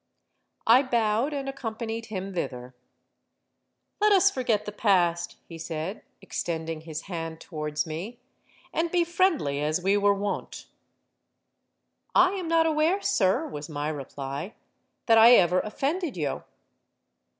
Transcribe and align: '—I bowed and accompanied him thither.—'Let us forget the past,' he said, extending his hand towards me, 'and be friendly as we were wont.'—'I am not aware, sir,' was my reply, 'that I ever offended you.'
'—I 0.65 0.81
bowed 0.81 1.31
and 1.31 1.47
accompanied 1.47 2.07
him 2.07 2.33
thither.—'Let 2.33 4.11
us 4.11 4.31
forget 4.31 4.65
the 4.65 4.71
past,' 4.71 5.37
he 5.47 5.59
said, 5.59 6.01
extending 6.23 6.81
his 6.81 7.01
hand 7.01 7.39
towards 7.39 7.85
me, 7.85 8.19
'and 8.73 8.89
be 8.89 9.03
friendly 9.03 9.59
as 9.59 9.79
we 9.79 9.97
were 9.97 10.15
wont.'—'I 10.15 12.31
am 12.31 12.47
not 12.47 12.65
aware, 12.65 12.99
sir,' 13.03 13.45
was 13.47 13.69
my 13.69 13.89
reply, 13.89 14.55
'that 15.05 15.19
I 15.19 15.35
ever 15.35 15.59
offended 15.59 16.17
you.' 16.17 16.43